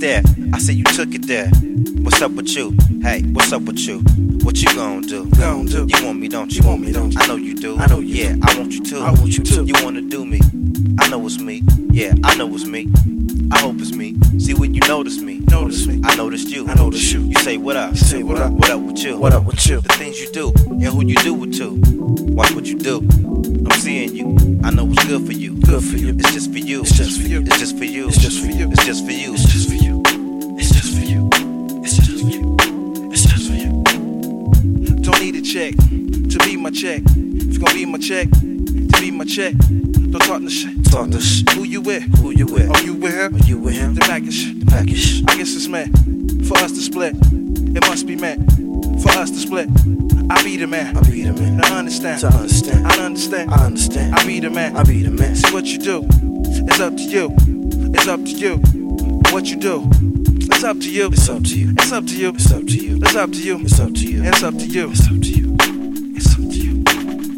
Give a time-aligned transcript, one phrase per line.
[0.00, 0.22] there.
[0.52, 1.48] I said you took it there.
[2.02, 2.74] What's up with you?
[3.02, 3.98] Hey, what's up with you?
[4.42, 5.26] What you gonna do?
[5.36, 5.86] Gon' do.
[5.86, 6.62] You want me, don't you?
[6.62, 7.20] You want me, don't you?
[7.20, 7.78] I know you do.
[7.78, 8.40] I know you Yeah, do.
[8.42, 8.98] I want you too.
[8.98, 9.64] I want you too.
[9.64, 10.40] You wanna do me?
[10.98, 11.62] I know it's me.
[11.90, 12.88] Yeah, I know it's me.
[13.52, 14.16] I hope it's me.
[14.38, 15.40] See when you notice me.
[15.48, 16.00] Notice me.
[16.04, 16.68] I noticed you.
[16.68, 17.22] I noticed you.
[17.22, 17.90] You say what up?
[17.92, 18.52] You say what up?
[18.52, 19.18] What up with you?
[19.18, 19.80] What up with you?
[19.80, 21.80] The things you do and who you do it to.
[22.34, 22.98] Watch what you do.
[22.98, 24.60] I'm seeing you.
[24.62, 25.60] I know what's good for you.
[25.60, 26.10] Good for you.
[26.10, 26.82] It's just for you.
[26.82, 27.40] It's just for you.
[27.40, 28.08] It's just for you.
[28.08, 28.70] It's just for you.
[28.70, 29.34] It's just for you.
[29.34, 30.00] It's just for you.
[30.58, 31.28] It's just for you.
[31.82, 32.56] It's just for you.
[33.12, 33.82] It's just for you.
[35.02, 37.02] Don't need a check to be my check.
[37.06, 39.54] If you gonna be my check, to be my check.
[39.58, 40.79] Don't talk no shit.
[40.90, 41.52] Talk the.
[41.54, 42.02] Who you with?
[42.18, 42.68] Who you with?
[42.68, 43.36] Are you with him?
[43.36, 43.94] Are you with him?
[43.94, 44.58] The package.
[44.58, 45.22] The package.
[45.28, 45.94] I guess it's meant
[46.46, 47.14] for us to split.
[47.22, 48.40] It must be meant
[49.00, 49.68] for us to split.
[50.30, 50.96] I be the man.
[50.96, 51.58] I be the man.
[51.58, 52.20] Now understand.
[52.22, 52.86] To understand.
[52.86, 53.50] I understand.
[53.52, 54.14] I understand.
[54.16, 54.76] I be the man.
[54.76, 55.36] I be the man.
[55.36, 56.06] See what you do.
[56.68, 57.34] It's up to you.
[57.94, 58.56] It's up to you.
[59.32, 59.88] What you do.
[60.50, 61.06] It's up to you.
[61.06, 61.72] It's up to you.
[61.78, 62.30] It's up to you.
[62.32, 62.96] It's up to you.
[62.96, 63.60] It's up to you.
[63.62, 64.22] It's up to you.
[64.24, 64.90] It's up to you.
[64.90, 65.56] It's up to you.
[66.16, 66.84] It's up to you.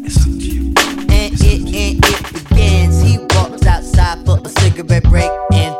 [0.05, 0.73] It's up to you.
[1.09, 2.92] and it and it begins.
[3.95, 5.72] Outside for a cigarette break and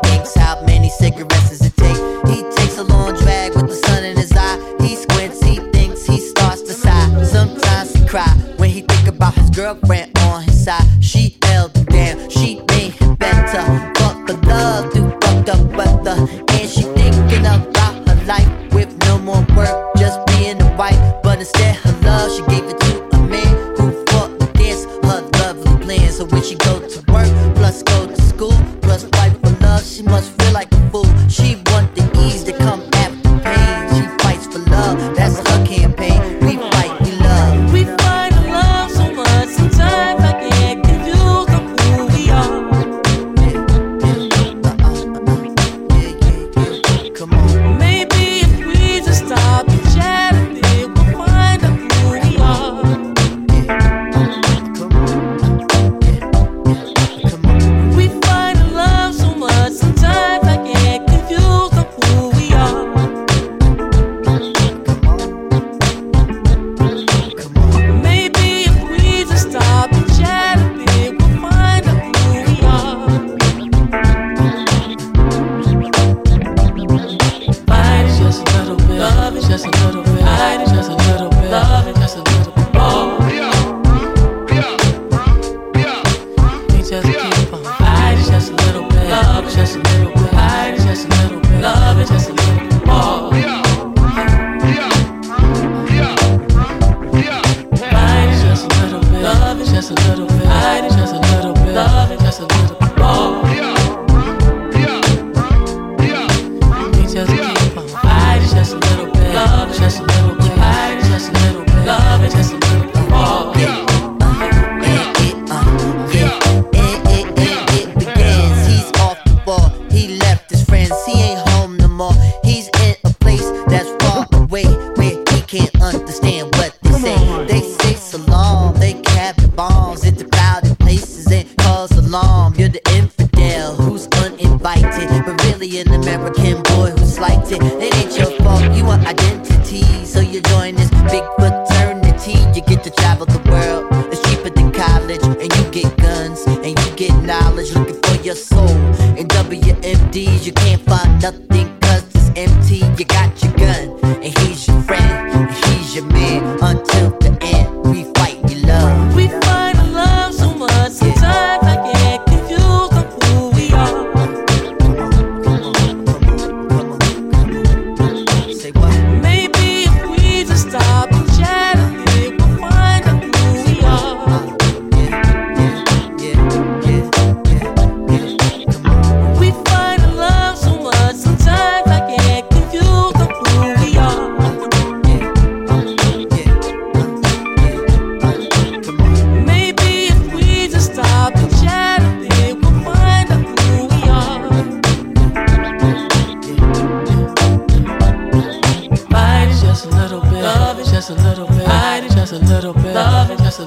[137.62, 138.62] It ain't your fault.
[138.74, 142.38] You are identity, so you join this big fraternity.
[142.54, 143.86] You get to travel the world.
[144.12, 147.72] It's cheaper than college, and you get guns and you get knowledge.
[147.74, 148.76] Looking for your soul
[149.16, 150.46] in WMDs.
[150.46, 151.53] You can't find nothing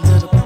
[0.09, 0.36] after the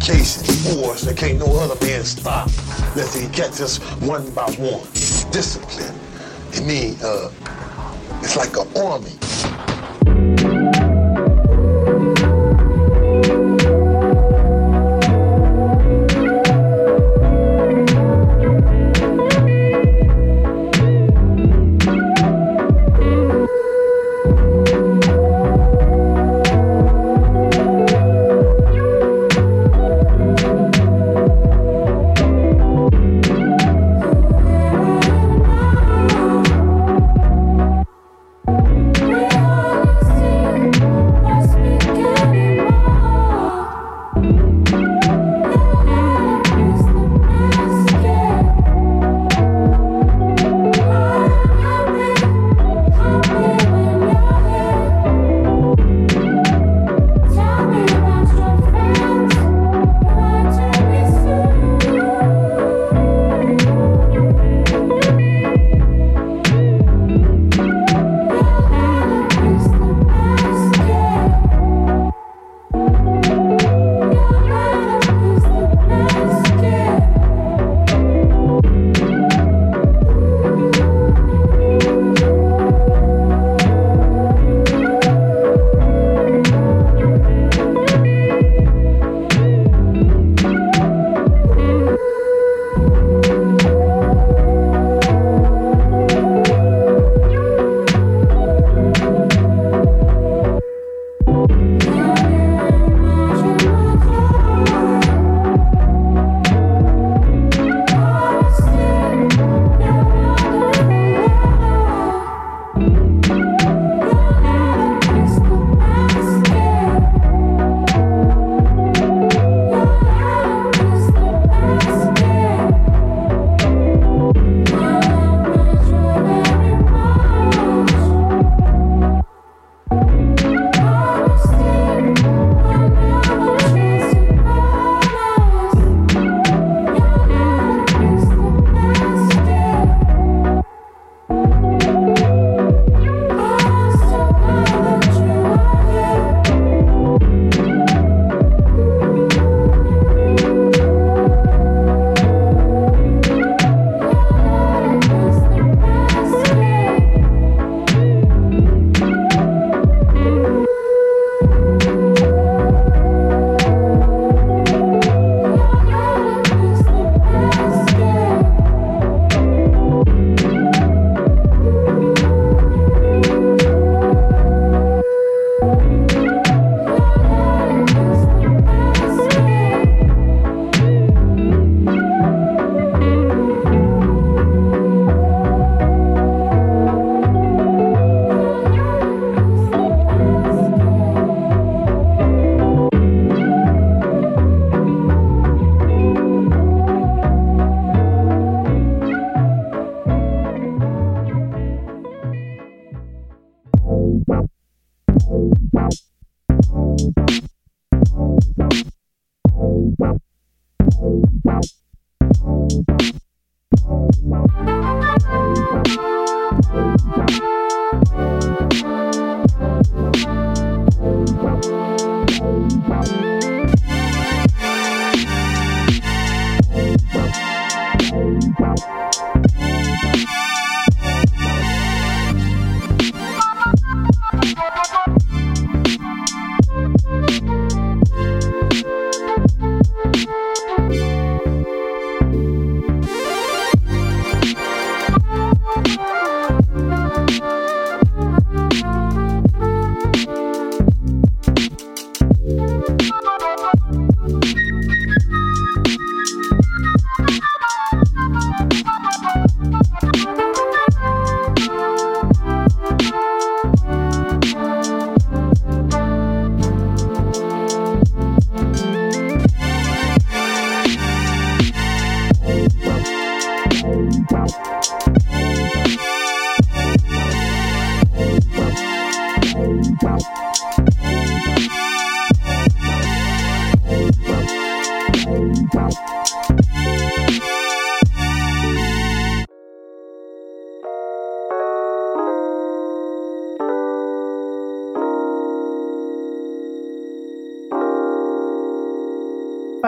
[0.00, 2.48] chasing force that can't no other man stop
[2.92, 4.82] unless he catch us one by one.
[5.30, 5.94] Discipline.
[6.52, 7.30] It mean, uh,
[8.22, 9.12] it's like an army.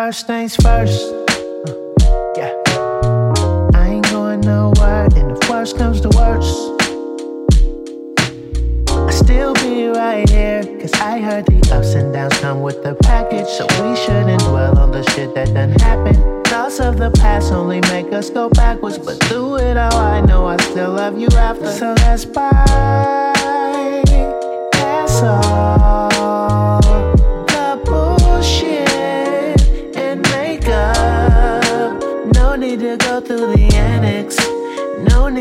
[0.07, 1.13] First things first.
[1.13, 2.53] Uh, yeah.
[3.73, 6.59] I ain't going nowhere, and if worst comes to worst,
[8.91, 10.65] I still be right here.
[10.81, 14.77] Cause I heard the ups and downs come with the package, so we shouldn't dwell
[14.77, 16.19] on the shit that done happened.
[16.49, 20.47] Thoughts of the past only make us go backwards, but through it all, I know
[20.47, 21.71] I still love you after.
[21.71, 24.03] So let's bye.
[24.73, 25.52] That's all.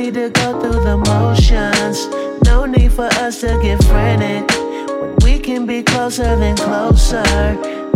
[0.02, 2.08] need to go through the motions.
[2.46, 4.44] No need for us to get frantic.
[5.24, 7.24] We can be closer than closer,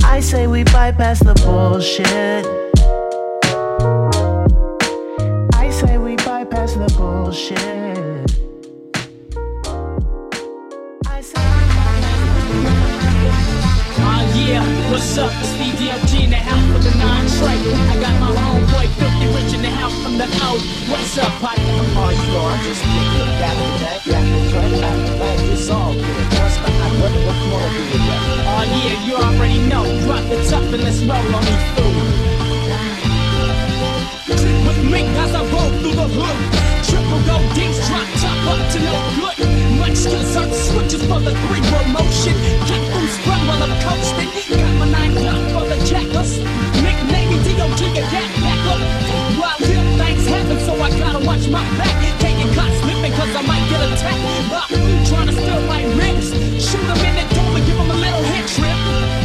[0.03, 2.45] I say we bypass the bullshit.
[5.55, 7.57] I say we bypass the bullshit.
[11.07, 11.41] I say
[13.97, 15.31] Ah uh, yeah, what's up?
[15.41, 17.65] It's DDFG in the house with the non-trite.
[17.91, 20.61] I got my own boy, filthy rich in the house from the out.
[20.89, 21.54] What's up, I
[31.05, 31.97] smell on me food.
[34.65, 36.37] With me as I roll through the hood.
[36.81, 39.37] Triple gold deep drop top up to no good.
[39.77, 42.33] Much concern switches for the three row motion.
[42.65, 44.29] Got food sprung while I'm coasting.
[44.49, 46.41] Got my nine block for the jackers.
[46.81, 47.81] Nickname D.O.G.
[47.85, 48.79] a yak packer.
[49.37, 51.95] While real things happen, so I gotta watch my back.
[52.17, 55.09] Taking cuts, get slipping cause I might get attacked.
[55.09, 56.33] Trying to steal my ribs.
[56.65, 59.24] Shoot them in the door and give them a little head trip.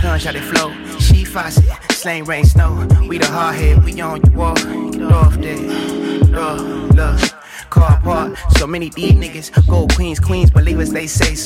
[0.00, 0.72] Gunshot they flow.
[1.00, 1.64] She faucet.
[1.90, 2.86] Slang rain snow.
[3.08, 3.84] We the hardhead.
[3.84, 4.54] We on your wall.
[4.54, 6.28] Get off that.
[6.30, 7.47] Love, love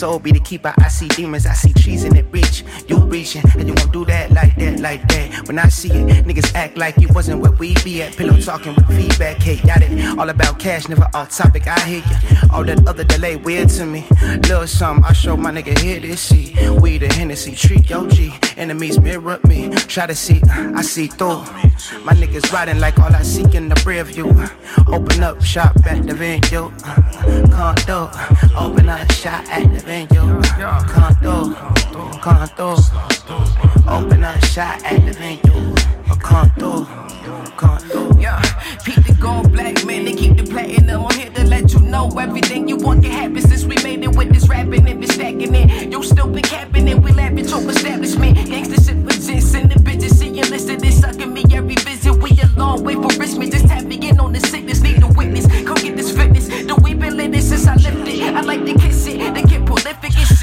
[0.02, 0.74] soul be the keeper.
[0.78, 2.64] I see demons, I see trees in it reach.
[2.88, 5.46] You reaching, and you won't do that like that, like that.
[5.46, 8.16] When I see it, niggas act like it wasn't where we be at.
[8.16, 10.18] Pillow talking with feedback, it.
[10.18, 11.68] All about cash, never off topic.
[11.68, 12.48] I hear you.
[12.52, 14.04] All that other delay weird to me.
[14.48, 16.54] Little something, I show my nigga here this see.
[16.80, 18.34] We the Hennessy, treat yo G.
[18.56, 19.70] Enemies mirror me.
[19.70, 21.44] Try to see, uh, I see through.
[22.06, 24.28] My niggas riding like all I seek in the rear view.
[24.88, 26.72] Open up shop at the venue.
[26.84, 28.10] Uh, Condo.
[28.58, 30.20] Open up shop at the venue.
[30.20, 31.54] Uh, Condo.
[32.20, 32.76] Condo.
[33.88, 35.74] Open up shop at the venue.
[36.10, 36.84] Uh, Condo.
[37.56, 38.18] Condo.
[38.18, 38.40] Yeah,
[39.22, 41.06] gold black man, they keep the platinum.
[41.06, 44.14] I'm here to let you know everything you want can happen since we made it
[44.16, 45.92] with this rapping and been stacking it.
[45.92, 48.36] You still been capping it, we laughing, choke establishment.
[48.36, 52.14] Gangsta shit presents and the bitches see you listed They sucking me every visit.
[52.14, 55.00] We a long way for risk me, just tap me in on the sickness, need
[55.00, 55.46] the witness.
[55.46, 56.48] Come get this fitness.
[56.48, 58.22] The we been lit since I left it.
[58.22, 60.41] I like to kiss it, they get prolific and shit.